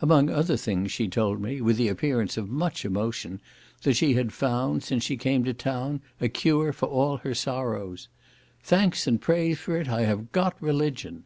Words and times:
Among 0.00 0.30
other 0.30 0.56
things, 0.56 0.92
she 0.92 1.08
told 1.08 1.40
me, 1.42 1.60
with 1.60 1.76
the 1.76 1.88
appearance 1.88 2.36
of 2.36 2.48
much 2.48 2.84
emotion, 2.84 3.40
that 3.82 3.94
she 3.94 4.14
had 4.14 4.32
found, 4.32 4.84
since 4.84 5.02
she 5.02 5.16
came 5.16 5.42
to 5.42 5.52
town, 5.52 6.00
a 6.20 6.28
cure 6.28 6.72
for 6.72 6.86
all 6.86 7.16
her 7.16 7.34
sorrows, 7.34 8.06
"Thanks 8.62 9.08
and 9.08 9.20
praise 9.20 9.58
for 9.58 9.76
it, 9.76 9.88
I 9.88 10.02
have 10.02 10.30
got 10.30 10.54
religion!" 10.62 11.20